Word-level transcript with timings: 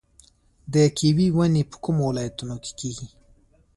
د 0.73 0.75
کیوي 0.97 1.27
ونې 1.35 1.63
په 1.71 1.77
کومو 1.83 2.01
ولایتونو 2.09 2.55
کې 2.63 2.71
کیږي؟ 2.79 3.07